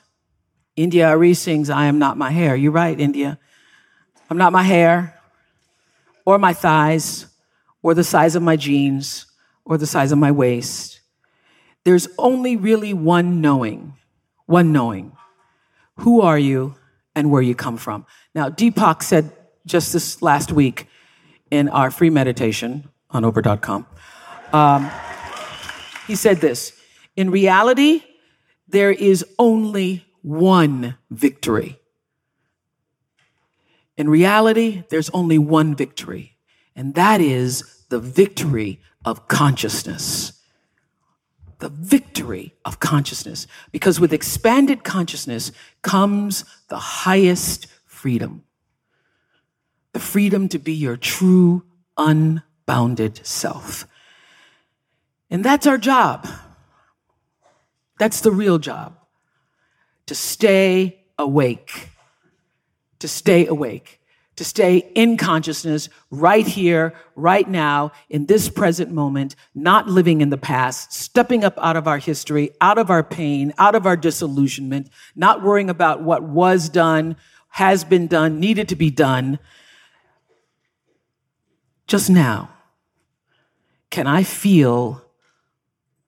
India 0.80 1.08
Arie 1.08 1.34
sings, 1.34 1.68
I 1.68 1.86
am 1.86 1.98
not 1.98 2.16
my 2.16 2.30
hair. 2.30 2.56
You're 2.56 2.72
right, 2.72 2.98
India. 2.98 3.38
I'm 4.30 4.38
not 4.38 4.50
my 4.50 4.62
hair, 4.62 5.20
or 6.24 6.38
my 6.38 6.54
thighs, 6.54 7.26
or 7.82 7.92
the 7.92 8.02
size 8.02 8.34
of 8.34 8.42
my 8.42 8.56
jeans, 8.56 9.26
or 9.66 9.76
the 9.76 9.86
size 9.86 10.10
of 10.10 10.18
my 10.18 10.32
waist. 10.32 11.00
There's 11.84 12.08
only 12.16 12.56
really 12.56 12.94
one 12.94 13.42
knowing, 13.42 13.92
one 14.46 14.72
knowing. 14.72 15.12
Who 15.96 16.22
are 16.22 16.38
you 16.38 16.76
and 17.14 17.30
where 17.30 17.42
you 17.42 17.54
come 17.54 17.76
from? 17.76 18.06
Now, 18.34 18.48
Deepak 18.48 19.02
said 19.02 19.30
just 19.66 19.92
this 19.92 20.22
last 20.22 20.50
week 20.50 20.86
in 21.50 21.68
our 21.68 21.90
free 21.90 22.08
meditation 22.08 22.88
on 23.10 23.24
Oprah.com, 23.24 23.86
um, 24.54 24.90
he 26.06 26.14
said 26.14 26.38
this 26.38 26.72
In 27.16 27.28
reality, 27.28 28.02
there 28.66 28.90
is 28.90 29.26
only 29.38 30.06
one 30.22 30.96
victory. 31.10 31.80
In 33.96 34.08
reality, 34.08 34.84
there's 34.88 35.10
only 35.10 35.38
one 35.38 35.74
victory, 35.74 36.36
and 36.74 36.94
that 36.94 37.20
is 37.20 37.84
the 37.88 38.00
victory 38.00 38.80
of 39.04 39.28
consciousness. 39.28 40.32
The 41.58 41.68
victory 41.68 42.54
of 42.64 42.80
consciousness. 42.80 43.46
Because 43.72 44.00
with 44.00 44.12
expanded 44.12 44.84
consciousness 44.84 45.52
comes 45.82 46.44
the 46.68 46.78
highest 46.78 47.66
freedom 47.84 48.44
the 49.92 49.98
freedom 49.98 50.48
to 50.48 50.58
be 50.58 50.72
your 50.72 50.96
true, 50.96 51.64
unbounded 51.96 53.26
self. 53.26 53.86
And 55.28 55.44
that's 55.44 55.66
our 55.66 55.78
job. 55.78 56.28
That's 57.98 58.20
the 58.20 58.30
real 58.30 58.58
job 58.58 58.99
to 60.10 60.14
stay 60.16 60.98
awake, 61.20 61.88
to 62.98 63.06
stay 63.06 63.46
awake, 63.46 64.00
to 64.34 64.42
stay 64.42 64.78
in 64.96 65.16
consciousness 65.16 65.88
right 66.10 66.48
here, 66.48 66.94
right 67.14 67.48
now, 67.48 67.92
in 68.08 68.26
this 68.26 68.48
present 68.48 68.90
moment, 68.90 69.36
not 69.54 69.86
living 69.86 70.20
in 70.20 70.30
the 70.30 70.36
past, 70.36 70.92
stepping 70.92 71.44
up 71.44 71.56
out 71.62 71.76
of 71.76 71.86
our 71.86 71.98
history, 71.98 72.50
out 72.60 72.76
of 72.76 72.90
our 72.90 73.04
pain, 73.04 73.54
out 73.56 73.76
of 73.76 73.86
our 73.86 73.96
disillusionment, 73.96 74.90
not 75.14 75.44
worrying 75.44 75.70
about 75.70 76.02
what 76.02 76.24
was 76.24 76.68
done, 76.68 77.14
has 77.50 77.84
been 77.84 78.08
done, 78.08 78.40
needed 78.40 78.68
to 78.68 78.74
be 78.74 78.90
done. 78.90 79.38
Just 81.86 82.10
now, 82.10 82.50
can 83.90 84.08
I 84.08 84.24
feel 84.24 85.04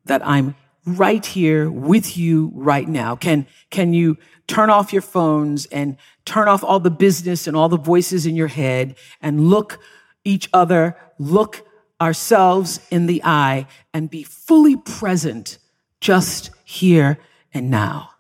that 0.07 0.27
I'm 0.27 0.57
right 0.85 1.25
here 1.25 1.71
with 1.71 2.17
you 2.17 2.51
right 2.55 2.89
now? 2.89 3.17
Can, 3.17 3.47
can 3.71 3.93
you 3.93 4.19
turn 4.47 4.71
off 4.71 4.93
your 4.93 5.03
phones 5.03 5.67
and 5.67 5.97
turn 6.25 6.49
off 6.49 6.65
all 6.65 6.81
the 6.81 6.91
business 6.91 7.47
and 7.47 7.57
all 7.57 7.69
the 7.69 7.79
voices 7.79 8.27
in 8.27 8.37
your 8.37 8.49
head 8.49 8.97
and 9.21 9.49
look 9.49 9.79
each 10.25 10.49
other, 10.53 10.97
look 11.19 11.67
ourselves 12.01 12.81
in 12.91 13.07
the 13.07 13.23
eye 13.25 13.67
and 13.95 14.11
be 14.11 14.23
fully 14.23 14.77
present 14.77 15.59
just 16.01 16.51
here 16.65 17.19
and 17.55 17.71
now? 17.71 18.11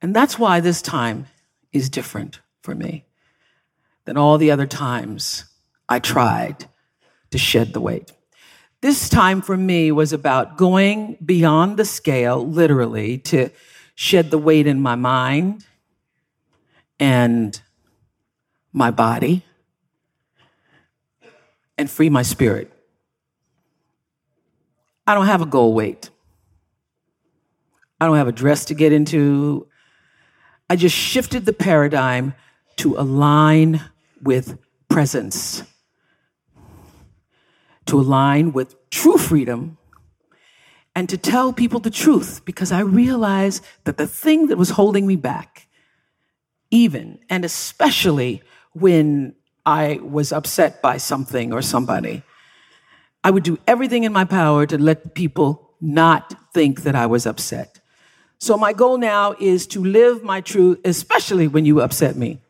And 0.00 0.14
that's 0.14 0.38
why 0.38 0.60
this 0.60 0.80
time 0.82 1.26
is 1.72 1.90
different 1.90 2.40
for 2.62 2.74
me 2.74 3.04
than 4.04 4.16
all 4.16 4.38
the 4.38 4.50
other 4.50 4.66
times 4.66 5.44
I 5.88 5.98
tried 5.98 6.66
to 7.30 7.38
shed 7.38 7.72
the 7.72 7.80
weight. 7.80 8.12
This 8.86 9.08
time 9.08 9.42
for 9.42 9.56
me 9.56 9.90
was 9.90 10.12
about 10.12 10.56
going 10.56 11.18
beyond 11.24 11.76
the 11.76 11.84
scale, 11.84 12.46
literally, 12.46 13.18
to 13.18 13.50
shed 13.96 14.30
the 14.30 14.38
weight 14.38 14.68
in 14.68 14.80
my 14.80 14.94
mind 14.94 15.66
and 17.00 17.60
my 18.72 18.92
body 18.92 19.42
and 21.76 21.90
free 21.90 22.08
my 22.10 22.22
spirit. 22.22 22.72
I 25.04 25.14
don't 25.14 25.26
have 25.26 25.42
a 25.42 25.46
goal 25.46 25.74
weight. 25.74 26.10
I 28.00 28.06
don't 28.06 28.18
have 28.18 28.28
a 28.28 28.32
dress 28.32 28.66
to 28.66 28.74
get 28.74 28.92
into. 28.92 29.66
I 30.70 30.76
just 30.76 30.94
shifted 30.94 31.44
the 31.44 31.52
paradigm 31.52 32.34
to 32.76 32.96
align 32.96 33.80
with 34.22 34.56
presence 34.88 35.64
to 37.86 37.98
align 37.98 38.52
with 38.52 38.74
true 38.90 39.16
freedom 39.16 39.78
and 40.94 41.08
to 41.08 41.16
tell 41.16 41.52
people 41.52 41.80
the 41.80 41.90
truth 41.90 42.44
because 42.44 42.72
I 42.72 42.80
realized 42.80 43.64
that 43.84 43.98
the 43.98 44.06
thing 44.06 44.46
that 44.48 44.56
was 44.56 44.70
holding 44.70 45.06
me 45.06 45.16
back, 45.16 45.68
even 46.70 47.18
and 47.28 47.44
especially 47.44 48.42
when 48.72 49.34
I 49.64 50.00
was 50.02 50.32
upset 50.32 50.80
by 50.80 50.96
something 50.96 51.52
or 51.52 51.62
somebody, 51.62 52.22
I 53.22 53.30
would 53.30 53.42
do 53.42 53.58
everything 53.66 54.04
in 54.04 54.12
my 54.12 54.24
power 54.24 54.66
to 54.66 54.78
let 54.78 55.14
people 55.14 55.74
not 55.80 56.34
think 56.54 56.82
that 56.82 56.94
I 56.94 57.06
was 57.06 57.26
upset. 57.26 57.80
So 58.38 58.56
my 58.56 58.72
goal 58.72 58.98
now 58.98 59.34
is 59.40 59.66
to 59.68 59.82
live 59.82 60.22
my 60.22 60.40
truth, 60.40 60.80
especially 60.84 61.48
when 61.48 61.64
you 61.64 61.80
upset 61.80 62.16
me. 62.16 62.40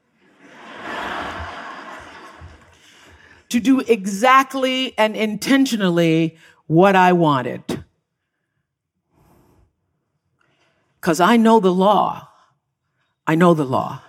To 3.49 3.61
do 3.61 3.81
exactly 3.81 4.97
and 4.99 5.17
intentionally 5.17 6.37
what 6.67 6.97
I 6.97 7.13
wanted. 7.13 7.85
Because 11.01 11.21
I 11.21 11.37
know 11.37 11.61
the 11.61 11.73
law. 11.73 12.29
I 13.27 13.35
know 13.35 13.55
the 13.55 13.65
law. 13.65 14.03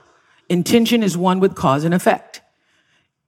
Intention 0.50 1.04
is 1.04 1.17
one 1.17 1.39
with 1.39 1.56
cause 1.56 1.84
and 1.84 1.93
effect. 1.93 2.41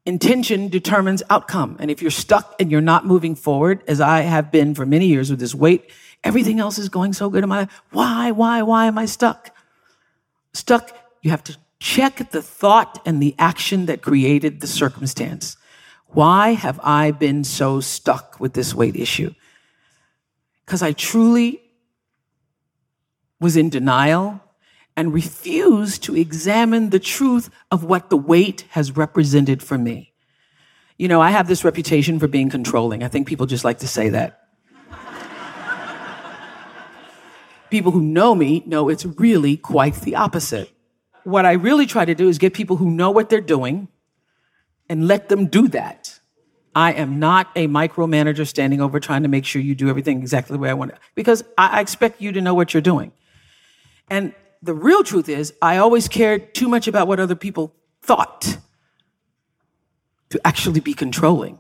Intention 0.06 0.70
determines 0.70 1.22
outcome. 1.30 1.78
And 1.80 1.92
if 1.92 2.02
you're 2.02 2.10
stuck 2.10 2.56
and 2.60 2.72
you're 2.72 2.82
not 2.82 3.06
moving 3.06 3.36
forward, 3.36 3.84
as 3.88 4.02
I 4.02 4.22
have 4.22 4.52
been 4.52 4.74
for 4.74 4.86
many 4.86 5.08
years 5.08 5.30
with 5.30 5.40
this 5.40 5.54
weight, 5.54 5.92
everything 6.24 6.60
else 6.60 6.80
is 6.80 6.90
going 6.90 7.14
so 7.14 7.30
good 7.30 7.44
in 7.44 7.50
my 7.50 7.60
life. 7.60 7.82
Why, 7.92 8.32
why, 8.32 8.64
why 8.64 8.86
am 8.86 8.98
I 8.98 9.06
stuck? 9.06 9.56
Stuck, 10.54 10.98
you 11.22 11.30
have 11.30 11.44
to 11.44 11.58
check 11.80 12.32
the 12.32 12.42
thought 12.42 13.02
and 13.06 13.22
the 13.22 13.36
action 13.38 13.86
that 13.86 14.02
created 14.02 14.62
the 14.62 14.68
circumstance. 14.68 15.58
Why 16.12 16.54
have 16.54 16.80
I 16.84 17.12
been 17.12 17.44
so 17.44 17.80
stuck 17.82 18.40
with 18.40 18.54
this 18.54 18.74
weight 18.74 18.96
issue? 18.96 19.34
Because 20.66 20.82
I 20.82 20.92
truly 20.92 21.62
was 23.40 23.56
in 23.56 23.70
denial 23.70 24.42
and 24.98 25.14
refused 25.14 26.04
to 26.04 26.16
examine 26.16 26.90
the 26.90 27.00
truth 27.00 27.50
of 27.72 27.84
what 27.84 28.10
the 28.10 28.18
weight 28.18 28.66
has 28.72 28.98
represented 28.98 29.64
for 29.64 29.78
me. 29.78 30.14
You 30.98 31.08
know, 31.08 31.22
I 31.22 31.32
have 31.32 31.48
this 31.48 31.64
reputation 31.64 32.20
for 32.20 32.28
being 32.28 32.50
controlling. 32.50 33.04
I 33.04 33.08
think 33.08 33.28
people 33.28 33.46
just 33.46 33.64
like 33.64 33.80
to 33.80 33.88
say 33.88 34.10
that. 34.10 34.42
people 37.70 37.92
who 37.92 38.02
know 38.02 38.36
me 38.36 38.64
know 38.66 38.90
it's 38.90 39.06
really 39.06 39.56
quite 39.56 39.96
the 40.02 40.16
opposite. 40.16 40.70
What 41.24 41.46
I 41.46 41.54
really 41.54 41.86
try 41.86 42.04
to 42.04 42.16
do 42.16 42.28
is 42.28 42.38
get 42.38 42.54
people 42.54 42.78
who 42.78 42.90
know 42.90 43.12
what 43.12 43.30
they're 43.30 43.40
doing 43.40 43.88
and 44.90 45.08
let 45.08 45.30
them 45.30 45.48
do 45.48 45.68
that. 45.70 46.20
I 46.76 46.94
am 46.94 47.20
not 47.20 47.50
a 47.56 47.68
micromanager 47.68 48.48
standing 48.48 48.82
over 48.82 49.00
trying 49.00 49.24
to 49.24 49.30
make 49.30 49.46
sure 49.46 49.62
you 49.62 49.76
do 49.76 49.90
everything 49.90 50.20
exactly 50.20 50.56
the 50.56 50.60
way 50.60 50.70
I 50.70 50.74
want 50.74 50.92
it, 50.92 50.98
because 51.16 51.44
I 51.58 51.80
expect 51.82 52.22
you 52.22 52.32
to 52.32 52.42
know 52.42 52.54
what 52.54 52.74
you're 52.74 52.82
doing. 52.82 53.12
And 54.10 54.34
the 54.62 54.74
real 54.74 55.04
truth 55.04 55.30
is, 55.30 55.54
I 55.62 55.78
always 55.78 56.08
cared 56.08 56.54
too 56.54 56.68
much 56.68 56.88
about 56.88 57.08
what 57.08 57.20
other 57.20 57.36
people 57.36 57.76
thought 58.02 58.58
to 60.30 60.40
actually 60.46 60.80
be 60.80 60.94
controlling. 60.94 61.60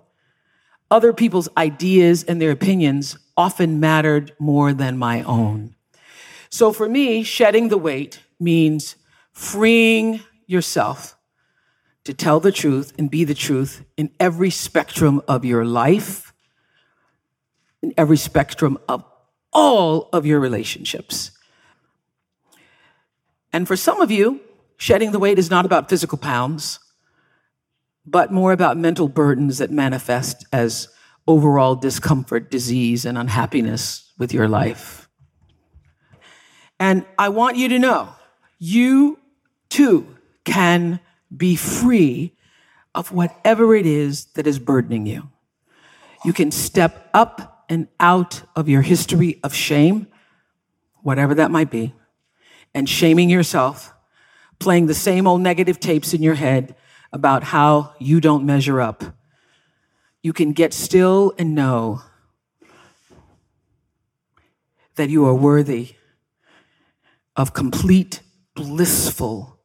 Other 0.91 1.13
people's 1.13 1.49
ideas 1.55 2.23
and 2.23 2.41
their 2.41 2.51
opinions 2.51 3.17
often 3.37 3.79
mattered 3.79 4.33
more 4.39 4.73
than 4.73 4.97
my 4.97 5.21
own. 5.23 5.75
So 6.49 6.73
for 6.73 6.89
me, 6.89 7.23
shedding 7.23 7.69
the 7.69 7.77
weight 7.77 8.21
means 8.39 8.95
freeing 9.31 10.21
yourself 10.47 11.15
to 12.09 12.13
tell 12.15 12.39
the 12.39 12.51
truth 12.51 12.91
and 12.97 13.11
be 13.11 13.23
the 13.23 13.35
truth 13.35 13.85
in 13.95 14.09
every 14.19 14.49
spectrum 14.49 15.21
of 15.27 15.45
your 15.45 15.63
life, 15.63 16.33
in 17.83 17.93
every 17.97 18.17
spectrum 18.17 18.79
of 18.89 19.03
all 19.53 20.09
of 20.11 20.25
your 20.25 20.39
relationships. 20.39 21.29
And 23.53 23.67
for 23.67 23.75
some 23.75 24.01
of 24.01 24.09
you, 24.09 24.41
shedding 24.75 25.11
the 25.11 25.19
weight 25.19 25.37
is 25.37 25.51
not 25.51 25.67
about 25.67 25.87
physical 25.87 26.17
pounds, 26.17 26.79
but 28.07 28.31
more 28.31 28.53
about 28.53 28.75
mental 28.75 29.07
burdens 29.07 29.59
that 29.59 29.69
manifest 29.69 30.47
as 30.51 30.87
overall 31.27 31.75
discomfort, 31.75 32.49
disease, 32.49 33.05
and 33.05 33.19
unhappiness 33.19 34.13
with 34.17 34.33
your 34.33 34.47
life. 34.47 35.07
And 36.79 37.05
I 37.19 37.29
want 37.29 37.57
you 37.57 37.69
to 37.69 37.77
know 37.77 38.09
you 38.57 39.19
too 39.69 40.17
can 40.43 41.01
be 41.35 41.55
free 41.55 42.35
of 42.95 43.11
whatever 43.11 43.75
it 43.75 43.85
is 43.85 44.25
that 44.33 44.47
is 44.47 44.59
burdening 44.59 45.05
you. 45.05 45.29
You 46.25 46.33
can 46.33 46.51
step 46.51 47.09
up 47.13 47.65
and 47.69 47.87
out 47.99 48.41
of 48.55 48.67
your 48.67 48.81
history 48.81 49.39
of 49.43 49.53
shame, 49.53 50.07
whatever 51.01 51.35
that 51.35 51.51
might 51.51 51.69
be, 51.69 51.93
and 52.73 52.89
shaming 52.89 53.29
yourself, 53.29 53.93
playing 54.59 54.87
the 54.87 54.93
same 54.93 55.27
old 55.27 55.41
negative 55.41 55.79
tapes 55.79 56.13
in 56.13 56.21
your 56.23 56.35
head 56.35 56.75
about 57.13 57.43
how 57.43 57.93
you 57.99 58.19
don't 58.19 58.45
measure 58.45 58.81
up. 58.81 59.03
You 60.21 60.33
can 60.33 60.51
get 60.51 60.73
still 60.73 61.33
and 61.37 61.55
know 61.55 62.01
that 64.95 65.09
you 65.09 65.25
are 65.25 65.33
worthy 65.33 65.95
of 67.35 67.53
complete, 67.53 68.21
blissful, 68.53 69.58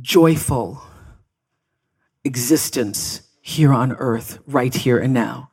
joyful 0.00 0.82
existence 2.24 3.22
here 3.40 3.72
on 3.72 3.92
earth, 3.92 4.40
right 4.46 4.74
here 4.74 4.98
and 4.98 5.14
now. 5.14 5.50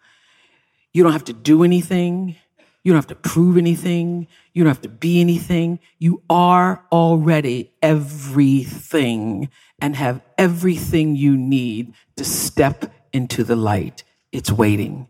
You 0.91 1.03
don't 1.03 1.13
have 1.13 1.25
to 1.25 1.33
do 1.33 1.63
anything. 1.63 2.35
You 2.83 2.91
don't 2.91 2.97
have 2.97 3.07
to 3.07 3.15
prove 3.15 3.57
anything. 3.57 4.27
You 4.53 4.63
don't 4.63 4.69
have 4.69 4.81
to 4.81 4.89
be 4.89 5.21
anything. 5.21 5.79
You 5.99 6.21
are 6.29 6.83
already 6.91 7.71
everything 7.81 9.49
and 9.79 9.95
have 9.95 10.21
everything 10.37 11.15
you 11.15 11.37
need 11.37 11.93
to 12.17 12.25
step 12.25 12.91
into 13.13 13.43
the 13.43 13.55
light. 13.55 14.03
It's 14.31 14.51
waiting. 14.51 15.07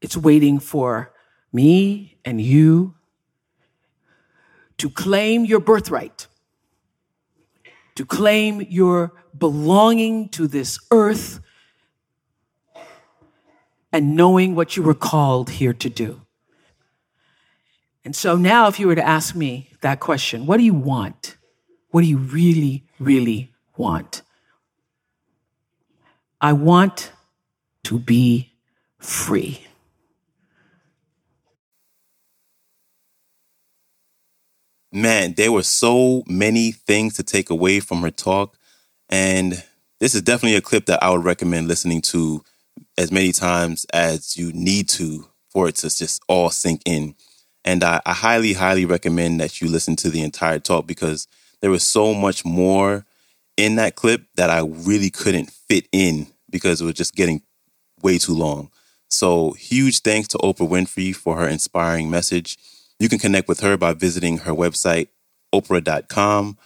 It's 0.00 0.16
waiting 0.16 0.58
for 0.58 1.12
me 1.52 2.18
and 2.24 2.40
you 2.40 2.94
to 4.78 4.90
claim 4.90 5.44
your 5.44 5.60
birthright, 5.60 6.26
to 7.98 8.06
claim 8.06 8.60
your 8.60 9.12
belonging 9.36 10.28
to 10.28 10.46
this 10.46 10.78
earth, 10.92 11.40
and 13.92 14.14
knowing 14.14 14.54
what 14.54 14.76
you 14.76 14.84
were 14.84 14.94
called 14.94 15.50
here 15.50 15.72
to 15.72 15.90
do. 15.90 16.22
And 18.04 18.14
so 18.14 18.36
now, 18.36 18.68
if 18.68 18.78
you 18.78 18.86
were 18.86 18.94
to 18.94 19.04
ask 19.04 19.34
me 19.34 19.72
that 19.80 19.98
question, 19.98 20.46
what 20.46 20.58
do 20.58 20.62
you 20.62 20.74
want? 20.74 21.38
What 21.90 22.02
do 22.02 22.06
you 22.06 22.18
really, 22.18 22.84
really 23.00 23.52
want? 23.76 24.22
I 26.40 26.52
want 26.52 27.10
to 27.82 27.98
be 27.98 28.52
free. 29.00 29.66
Man, 34.98 35.34
there 35.34 35.52
were 35.52 35.62
so 35.62 36.24
many 36.26 36.72
things 36.72 37.14
to 37.14 37.22
take 37.22 37.50
away 37.50 37.78
from 37.78 38.02
her 38.02 38.10
talk. 38.10 38.58
And 39.08 39.62
this 40.00 40.16
is 40.16 40.22
definitely 40.22 40.56
a 40.56 40.60
clip 40.60 40.86
that 40.86 41.00
I 41.02 41.10
would 41.10 41.24
recommend 41.24 41.68
listening 41.68 42.00
to 42.02 42.42
as 42.96 43.12
many 43.12 43.30
times 43.30 43.86
as 43.92 44.36
you 44.36 44.52
need 44.52 44.88
to 44.90 45.26
for 45.50 45.68
it 45.68 45.76
to 45.76 45.82
just 45.82 46.20
all 46.26 46.50
sink 46.50 46.82
in. 46.84 47.14
And 47.64 47.84
I, 47.84 48.00
I 48.04 48.12
highly, 48.12 48.54
highly 48.54 48.86
recommend 48.86 49.40
that 49.40 49.60
you 49.60 49.68
listen 49.68 49.94
to 49.96 50.10
the 50.10 50.22
entire 50.22 50.58
talk 50.58 50.88
because 50.88 51.28
there 51.60 51.70
was 51.70 51.84
so 51.84 52.12
much 52.12 52.44
more 52.44 53.06
in 53.56 53.76
that 53.76 53.94
clip 53.94 54.22
that 54.34 54.50
I 54.50 54.62
really 54.66 55.10
couldn't 55.10 55.50
fit 55.50 55.86
in 55.92 56.26
because 56.50 56.80
it 56.80 56.84
was 56.84 56.94
just 56.94 57.14
getting 57.14 57.42
way 58.02 58.18
too 58.18 58.34
long. 58.34 58.70
So, 59.08 59.52
huge 59.52 60.00
thanks 60.00 60.28
to 60.28 60.38
Oprah 60.38 60.68
Winfrey 60.68 61.14
for 61.14 61.36
her 61.36 61.46
inspiring 61.46 62.10
message. 62.10 62.58
You 62.98 63.08
can 63.08 63.18
connect 63.18 63.48
with 63.48 63.60
her 63.60 63.76
by 63.76 63.94
visiting 63.94 64.38
her 64.38 64.52
website, 64.52 65.08
oprah.com. 65.54 66.58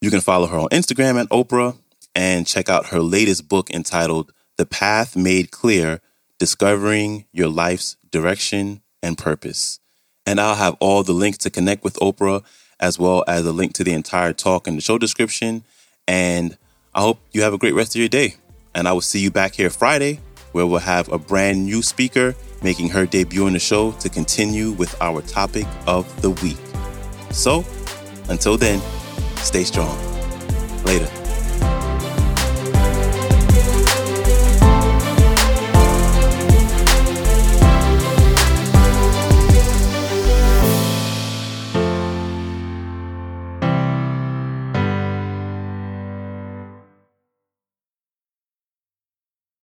You 0.00 0.10
can 0.10 0.20
follow 0.20 0.46
her 0.46 0.58
on 0.58 0.68
Instagram 0.68 1.20
at 1.20 1.28
Oprah 1.30 1.78
and 2.14 2.46
check 2.46 2.68
out 2.68 2.86
her 2.86 3.00
latest 3.00 3.48
book 3.48 3.70
entitled 3.70 4.32
The 4.58 4.66
Path 4.66 5.16
Made 5.16 5.50
Clear 5.50 6.00
Discovering 6.38 7.24
Your 7.32 7.48
Life's 7.48 7.96
Direction 8.10 8.82
and 9.02 9.16
Purpose. 9.16 9.80
And 10.26 10.40
I'll 10.40 10.56
have 10.56 10.76
all 10.78 11.02
the 11.02 11.12
links 11.12 11.38
to 11.38 11.50
connect 11.50 11.82
with 11.84 11.94
Oprah 11.96 12.44
as 12.78 12.98
well 12.98 13.24
as 13.26 13.46
a 13.46 13.52
link 13.52 13.72
to 13.74 13.84
the 13.84 13.92
entire 13.94 14.32
talk 14.32 14.68
in 14.68 14.74
the 14.76 14.82
show 14.82 14.98
description. 14.98 15.64
And 16.06 16.58
I 16.94 17.00
hope 17.00 17.18
you 17.32 17.42
have 17.42 17.54
a 17.54 17.58
great 17.58 17.74
rest 17.74 17.94
of 17.94 18.00
your 18.00 18.08
day. 18.08 18.34
And 18.74 18.86
I 18.86 18.92
will 18.92 19.00
see 19.00 19.20
you 19.20 19.30
back 19.30 19.54
here 19.54 19.70
Friday 19.70 20.20
where 20.52 20.66
we'll 20.66 20.80
have 20.80 21.10
a 21.10 21.18
brand 21.18 21.64
new 21.64 21.82
speaker 21.82 22.34
making 22.62 22.88
her 22.90 23.06
debut 23.06 23.46
in 23.46 23.52
the 23.52 23.58
show 23.58 23.92
to 23.92 24.08
continue 24.08 24.72
with 24.72 24.94
our 25.00 25.22
topic 25.22 25.66
of 25.86 26.04
the 26.22 26.30
week. 26.30 26.58
So, 27.30 27.64
until 28.28 28.56
then, 28.56 28.80
stay 29.36 29.64
strong. 29.64 29.96
Later. 30.84 31.27